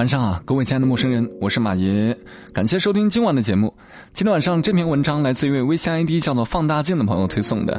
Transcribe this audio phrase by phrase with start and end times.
[0.00, 2.16] 晚上啊，各位亲爱的陌生人，我是马爷，
[2.54, 3.70] 感谢收听今晚的节目。
[4.14, 7.78] 今天晚上这篇文章来自一位微信 ID 叫做“放大镜”的朋友推送的，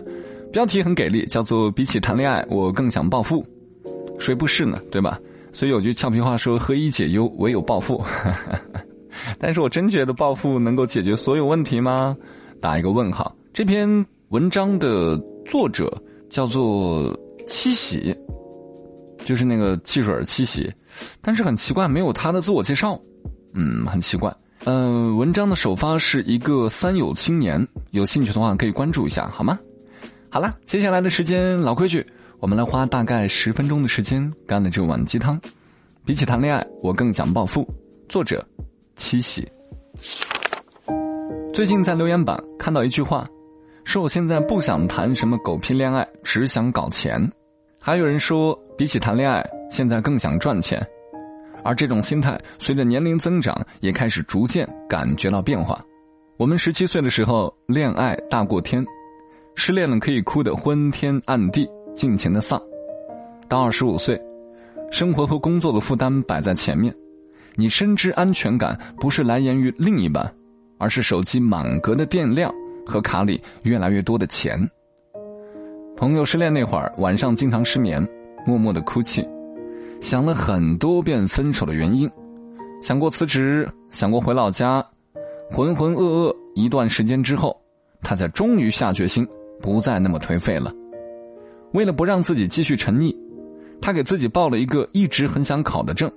[0.53, 3.43] 标题很给力，叫做“比起谈恋爱，我更想暴富”。
[4.21, 4.79] 谁不是呢？
[4.91, 5.19] 对吧？
[5.51, 7.99] 所以有句俏皮话说：“何以解忧，唯有暴富。
[9.39, 12.15] ”但是我真觉得暴富能够解决所有问题吗？
[12.61, 13.35] 打一个问号。
[13.51, 15.91] 这篇文章的作者
[16.29, 18.15] 叫做七喜。
[19.31, 20.69] 就是那个汽水七喜，
[21.21, 22.99] 但是很奇怪，没有他的自我介绍，
[23.53, 24.35] 嗯，很奇怪。
[24.65, 29.57] 嗯，文章的首发是一个三有青年，有兴趣的话可以关注一下，好吗？
[30.29, 32.05] 好了，接下来的时间老规矩，
[32.39, 35.39] 我们来花大概十分钟的时间干了这碗鸡汤。
[36.03, 37.65] 比起谈恋爱，我更想暴富。
[38.09, 38.45] 作者
[38.97, 39.47] 七喜。
[41.53, 43.25] 最近在留言板看到一句话，
[43.85, 47.31] 说我现在不想谈什么狗屁恋爱，只想搞钱。
[47.83, 50.79] 还有人说，比起谈恋爱，现在更想赚钱，
[51.63, 55.83] 而这种心态随着年龄增长，也开始逐渐感觉到变化。
[56.37, 58.85] 我们十七岁的时候，恋爱大过天，
[59.55, 62.61] 失恋了可以哭得昏天暗地，尽情的丧。
[63.49, 64.21] 到二十五岁，
[64.91, 66.93] 生活和工作的负担摆在前面，
[67.55, 70.31] 你深知安全感不是来源于另一半，
[70.77, 72.53] 而是手机满格的电量
[72.85, 74.69] 和卡里越来越多的钱。
[76.01, 78.03] 朋友失恋那会儿，晚上经常失眠，
[78.43, 79.23] 默默的哭泣，
[80.01, 82.09] 想了很多遍分手的原因，
[82.81, 84.83] 想过辞职，想过回老家，
[85.51, 87.55] 浑浑噩噩一段时间之后，
[88.01, 89.27] 他才终于下决心，
[89.61, 90.73] 不再那么颓废了。
[91.73, 93.15] 为了不让自己继续沉溺，
[93.79, 96.11] 他给自己报了一个一直很想考的证，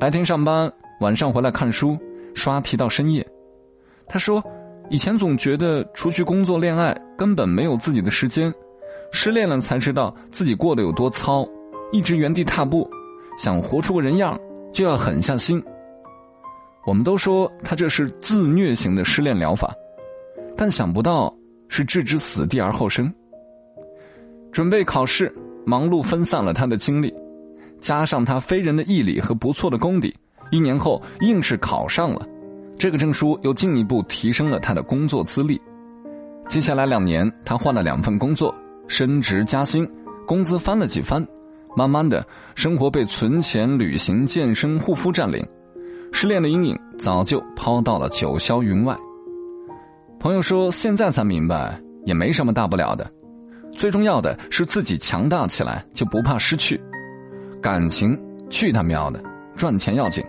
[0.00, 1.98] 白天上班，晚上回来看书，
[2.34, 3.26] 刷题到深夜。
[4.08, 4.42] 他说，
[4.88, 8.50] 以前总觉得除去工作、恋爱，根本没有自己的时间。
[9.14, 11.46] 失恋了才知道自己过得有多糙，
[11.92, 12.90] 一直原地踏步，
[13.38, 14.36] 想活出个人样
[14.72, 15.62] 就要狠下心。
[16.84, 19.72] 我们都说他这是自虐型的失恋疗法，
[20.56, 21.32] 但想不到
[21.68, 23.10] 是置之死地而后生。
[24.50, 25.32] 准备考试，
[25.64, 27.14] 忙碌分散了他的精力，
[27.80, 30.12] 加上他非人的毅力和不错的功底，
[30.50, 32.26] 一年后硬是考上了，
[32.76, 35.58] 这个证书又进一步提升了他的工作资历。
[36.48, 38.52] 接下来两年，他换了两份工作。
[38.86, 39.88] 升职加薪，
[40.26, 41.26] 工资翻了几番，
[41.76, 45.46] 慢慢的生活被存钱、旅行、健身、护肤占领，
[46.12, 48.96] 失恋的阴影早就抛到了九霄云外。
[50.20, 53.10] 朋友说，现在才明白，也没什么大不了的，
[53.72, 56.80] 最重要的是自己强大起来，就不怕失去。
[57.60, 58.18] 感情
[58.48, 59.22] 去他喵的，
[59.56, 60.24] 赚钱要紧。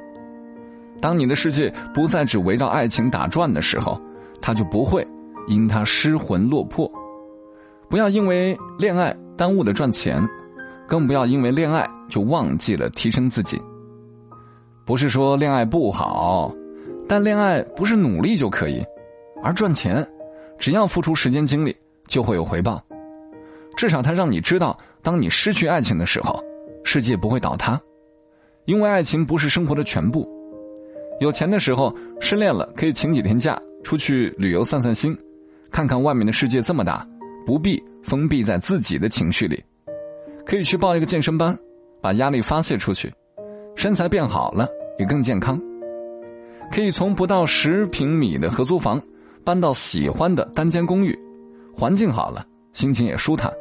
[1.02, 4.02] 当你的世界不再只围绕爱情打转的时候，
[4.42, 5.06] 他就不会
[5.48, 6.90] 因他失魂落魄。
[7.90, 10.22] 不要因为恋爱耽误了赚钱，
[10.88, 13.62] 更不要因为恋爱就忘记了提升自己。
[14.86, 16.54] 不是说恋爱不好，
[17.08, 18.84] 但恋爱不是努力就可以，
[19.44, 20.08] 而赚钱，
[20.58, 21.76] 只要付出时间精力
[22.08, 22.82] 就会有回报。
[23.76, 26.40] 至少它让你知道，当你失去爱情的时候，
[26.84, 27.82] 世界不会倒塌，
[28.66, 30.30] 因为爱情不是生活的全部。
[31.20, 35.18] 有钱的时候失恋了，可以请几天假出去旅游散散心，
[35.72, 37.08] 看看外面的世界这么大。
[37.46, 39.64] 不必封闭在自己的情绪里，
[40.46, 41.58] 可以去报一个健身班，
[42.02, 43.14] 把压力发泄出去，
[43.76, 44.68] 身材变好了
[44.98, 45.62] 也更健康。
[46.72, 49.00] 可以从不到十平米的合租房
[49.44, 51.18] 搬到喜欢的单间公寓，
[51.72, 53.54] 环境好了，心情也舒坦。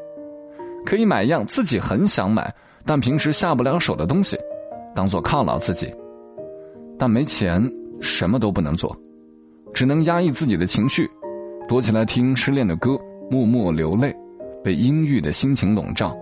[0.87, 2.55] 可以买一样自己很想买
[2.87, 4.39] 但平时下不了手的东西，
[4.95, 5.93] 当做犒劳自己。
[6.99, 8.97] 但没钱什么都不能做，
[9.75, 11.07] 只能压抑自己的情绪，
[11.69, 12.99] 躲起来听失恋的歌。
[13.31, 14.15] 默默流泪，
[14.63, 16.17] 被阴郁的心情笼罩。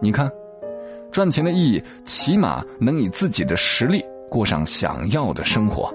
[0.00, 0.30] 你看，
[1.12, 5.92] 赚钱的意义，起码能以自己的实力过上想要的生活。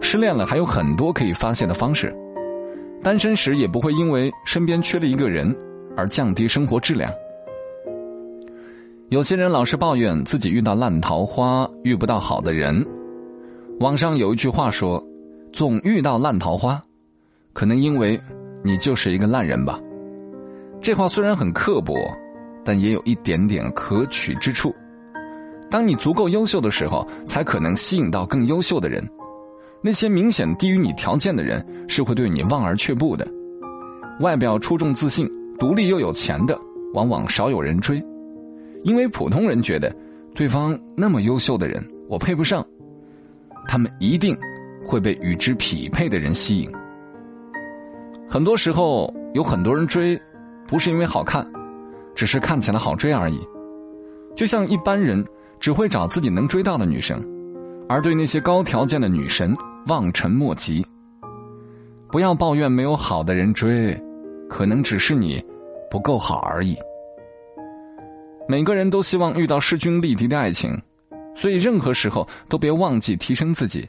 [0.00, 2.14] 失恋了还有很多可以发泄的方式，
[3.02, 5.56] 单身时也不会因为身边缺了一个人
[5.96, 7.10] 而降低生活质量。
[9.08, 12.84] 有些人老是抱怨自己遇到烂桃花，遇不到好的人。
[13.80, 15.02] 网上有一句话说
[15.52, 16.82] ：“总遇到烂桃花，
[17.52, 18.20] 可能因为……”
[18.64, 19.78] 你就是一个烂人吧？
[20.80, 21.94] 这话虽然很刻薄，
[22.64, 24.74] 但也有一点点可取之处。
[25.70, 29.06] 当你足够优秀的时候，才可能吸引到更优秀的人。
[29.82, 33.28] 那些明显低于你条件的人，是会对你望而却步的。
[34.20, 35.28] 外表出众、自信、
[35.58, 36.58] 独立又有钱的，
[36.94, 38.02] 往往少有人追，
[38.82, 39.94] 因为普通人觉得
[40.34, 42.64] 对方那么优秀的人，我配不上。
[43.68, 44.36] 他们一定
[44.82, 46.70] 会被与之匹配的人吸引。
[48.34, 50.20] 很多时候，有很多人追，
[50.66, 51.46] 不是因为好看，
[52.16, 53.38] 只是看起来好追而已。
[54.34, 55.24] 就像一般人
[55.60, 57.24] 只会找自己能追到的女生，
[57.88, 60.84] 而对那些高条件的女神望尘莫及。
[62.10, 63.96] 不要抱怨没有好的人追，
[64.50, 65.40] 可能只是你
[65.88, 66.76] 不够好而已。
[68.48, 70.76] 每个人都希望遇到势均力敌的爱情，
[71.36, 73.88] 所以任何时候都别忘记提升自己，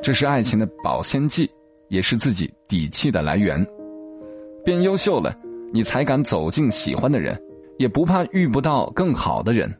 [0.00, 1.50] 这是爱情的保鲜剂，
[1.92, 3.64] 也是自己底气的来源。
[4.64, 5.36] 变优秀了，
[5.74, 7.38] 你才敢走进喜欢的人，
[7.78, 9.70] 也不怕遇不到更好的人。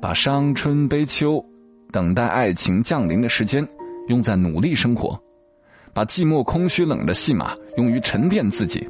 [0.00, 1.44] 把伤春悲秋，
[1.90, 3.66] 等待爱情降临的时间，
[4.06, 5.18] 用在努力生活；
[5.92, 8.88] 把寂寞空虚冷的戏码用于沉淀自己。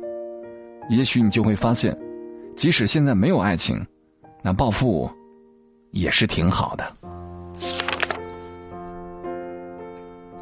[0.90, 1.98] 也许你就会发现，
[2.56, 3.82] 即使现在没有爱情，
[4.42, 5.10] 那暴富
[5.92, 7.93] 也是挺好的。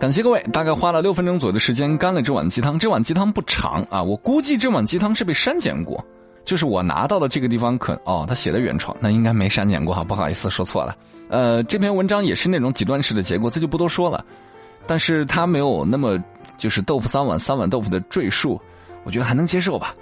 [0.02, 2.76] 感谢各位，大概花了六分钟左右的时间干了这碗鸡汤。
[2.76, 6.04] 这碗鸡汤不长啊，我估计这碗鸡汤是被删减过。
[6.42, 10.96] 就是我拿到的这个地方，可哦，他写的原创，那应该没删减过哈，不好意思说错了。
[11.28, 14.24] 呃，这篇文章也是那种几段式的结构，这就不多说了。
[14.88, 16.20] 但是它没有那么
[16.58, 18.60] 就是豆腐三碗三碗豆腐的赘述，
[19.04, 19.94] 我觉得还能接受吧。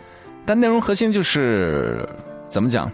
[0.46, 2.08] 但内容核心就是
[2.48, 2.90] 怎么讲？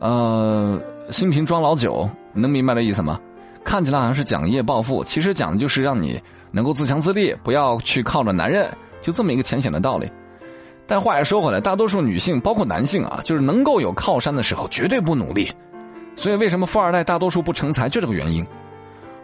[0.00, 0.78] 呃，
[1.10, 3.18] 新瓶装老酒，能明白的意思吗？
[3.68, 6.18] 看起来好像是讲一夜暴富，其实讲的就是让你
[6.50, 8.66] 能够自强自立，不要去靠着男人，
[9.02, 10.10] 就这么一个浅显的道理。
[10.86, 15.52] 但话也说回来，大多数女性，包括男性啊，就是能够有靠山的时候，绝对不努力。
[16.16, 18.46] 所以为什么富二代大多数不成才，就这个原因。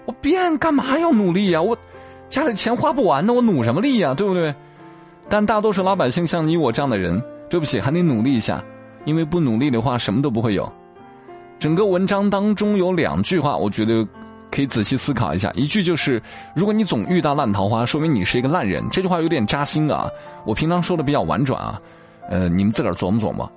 [0.04, 1.62] 我变干嘛要努力呀？
[1.62, 1.74] 我
[2.28, 4.12] 家里钱花不完呢，我努什么力呀？
[4.12, 4.54] 对不对？
[5.30, 8.62] 但大多数老百姓像你我这样的人，对不起，还得努力一下，
[9.06, 10.70] 因为不努力的话，什么都不会有。
[11.58, 14.06] 整个文章当中有两句话，我觉得。
[14.54, 16.22] 可以仔细思考一下，一句就是：
[16.54, 18.88] 如果你总遇到烂桃花，说明你是一个烂人。
[18.88, 20.08] 这句话有点扎心啊。
[20.46, 21.80] 我平常说的比较婉转啊，
[22.28, 23.50] 呃，你们自个儿琢磨琢磨。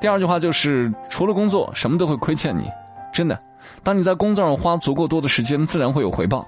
[0.00, 2.68] 第二句话就是：除了工作，什么都会亏欠你。
[3.12, 3.40] 真的，
[3.84, 6.44] 当你在工作上花足够多的时间，自然会有回报。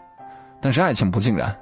[0.61, 1.55] 但是爱情不尽然，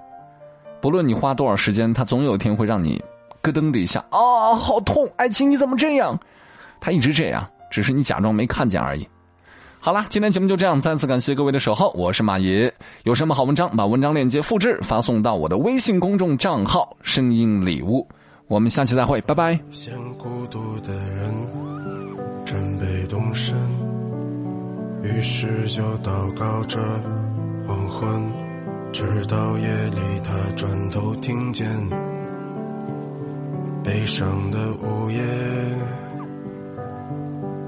[0.81, 3.05] 不论你花多少时间，它总有一天会让你
[3.43, 5.07] 咯噔的一下啊，好痛！
[5.17, 6.19] 爱情你怎么这样？
[6.81, 9.07] 他一直这样，只是你假装没看见而已。
[9.85, 12.73] 好了，今天节目就这样，再次感谢各位的守候，我是马爷。
[13.03, 18.07] 有什么好文章，把文章链接复制发送到我的微信公众账号“声音礼物”。
[18.47, 19.59] 我们下期再会，拜拜。
[19.73, 21.35] 嫌孤独的人
[22.45, 23.57] 准备动身，
[25.03, 26.79] 于是就祷告着
[27.67, 28.33] 黄昏，
[28.93, 31.67] 直到夜里他转头听见
[33.83, 35.21] 悲伤的午夜，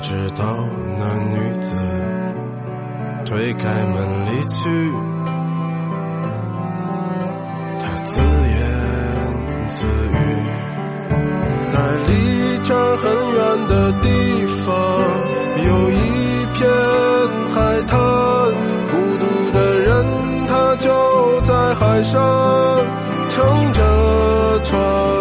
[0.00, 0.44] 直到
[0.98, 1.74] 那女子
[3.24, 4.92] 推开门离去，
[7.80, 8.58] 她自言
[9.68, 10.16] 自语，
[11.64, 11.72] 在
[12.06, 12.10] 离
[12.62, 13.04] 这很
[13.34, 13.36] 远
[13.68, 14.06] 的地
[14.64, 14.68] 方
[15.66, 15.94] 有一
[16.54, 16.68] 片
[17.52, 17.98] 海滩，
[18.88, 20.06] 孤独的人
[20.46, 22.14] 他就在海上
[23.28, 25.15] 乘着船。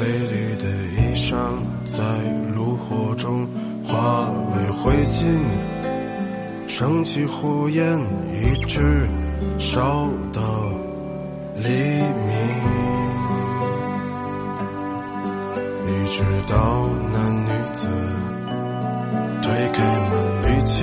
[0.00, 0.64] 翠绿的
[0.96, 1.28] 衣裳
[1.84, 2.02] 在
[2.54, 3.46] 炉火中
[3.84, 5.26] 化为灰烬
[6.66, 8.00] 升起火焰，
[8.32, 9.06] 一直
[9.58, 10.40] 烧到
[11.56, 12.32] 黎明，
[15.84, 17.86] 一直到那女子
[19.42, 20.12] 推开门
[20.46, 20.80] 离去，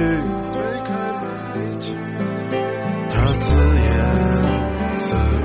[0.53, 0.93] 推开
[1.23, 1.95] 门离去，
[3.09, 3.47] 她自
[3.81, 3.83] 言
[4.99, 5.41] 自语。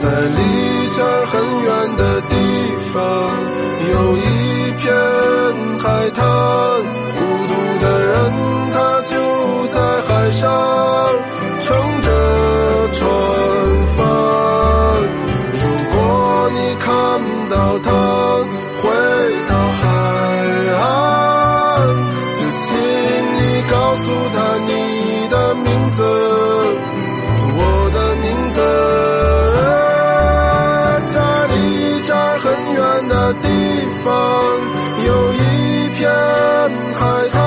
[0.00, 0.38] 在离
[1.44, 2.34] 很远的地
[2.92, 3.02] 方，
[3.92, 4.20] 有一
[4.80, 4.94] 片
[5.78, 6.24] 海滩，
[7.14, 8.32] 孤独的人
[8.72, 9.12] 他就
[9.66, 9.76] 在
[10.08, 10.42] 海上
[11.60, 12.08] 乘着
[12.92, 13.06] 船
[13.94, 13.98] 帆。
[15.52, 15.60] 如
[15.92, 15.96] 果
[16.54, 16.88] 你看
[17.50, 17.90] 到他
[33.42, 33.48] 地
[34.04, 34.12] 方，
[35.06, 35.36] 有一
[35.96, 36.10] 片
[36.94, 37.43] 海滩，